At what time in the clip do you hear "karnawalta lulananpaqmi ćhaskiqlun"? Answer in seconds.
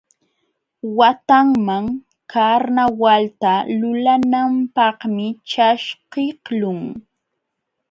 2.31-6.81